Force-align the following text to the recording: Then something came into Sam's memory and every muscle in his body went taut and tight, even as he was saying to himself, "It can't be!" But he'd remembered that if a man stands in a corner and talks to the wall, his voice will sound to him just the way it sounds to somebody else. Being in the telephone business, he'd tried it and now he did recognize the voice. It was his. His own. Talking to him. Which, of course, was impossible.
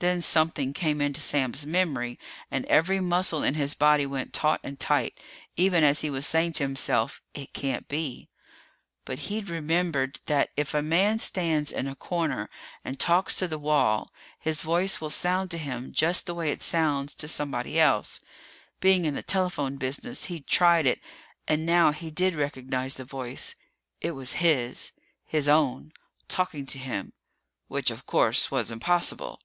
Then 0.00 0.22
something 0.22 0.74
came 0.74 1.00
into 1.00 1.20
Sam's 1.20 1.66
memory 1.66 2.20
and 2.52 2.64
every 2.66 3.00
muscle 3.00 3.42
in 3.42 3.54
his 3.54 3.74
body 3.74 4.06
went 4.06 4.32
taut 4.32 4.60
and 4.62 4.78
tight, 4.78 5.18
even 5.56 5.82
as 5.82 6.02
he 6.02 6.08
was 6.08 6.24
saying 6.24 6.52
to 6.52 6.62
himself, 6.62 7.20
"It 7.34 7.52
can't 7.52 7.88
be!" 7.88 8.28
But 9.04 9.18
he'd 9.26 9.48
remembered 9.50 10.20
that 10.26 10.50
if 10.56 10.72
a 10.72 10.82
man 10.82 11.18
stands 11.18 11.72
in 11.72 11.88
a 11.88 11.96
corner 11.96 12.48
and 12.84 12.96
talks 13.00 13.34
to 13.38 13.48
the 13.48 13.58
wall, 13.58 14.12
his 14.38 14.62
voice 14.62 15.00
will 15.00 15.10
sound 15.10 15.50
to 15.50 15.58
him 15.58 15.92
just 15.92 16.26
the 16.26 16.34
way 16.36 16.52
it 16.52 16.62
sounds 16.62 17.12
to 17.14 17.26
somebody 17.26 17.80
else. 17.80 18.20
Being 18.78 19.04
in 19.04 19.16
the 19.16 19.22
telephone 19.24 19.78
business, 19.78 20.26
he'd 20.26 20.46
tried 20.46 20.86
it 20.86 21.00
and 21.48 21.66
now 21.66 21.90
he 21.90 22.12
did 22.12 22.36
recognize 22.36 22.94
the 22.94 23.04
voice. 23.04 23.56
It 24.00 24.12
was 24.12 24.34
his. 24.34 24.92
His 25.24 25.48
own. 25.48 25.90
Talking 26.28 26.66
to 26.66 26.78
him. 26.78 27.14
Which, 27.66 27.90
of 27.90 28.06
course, 28.06 28.48
was 28.52 28.70
impossible. 28.70 29.40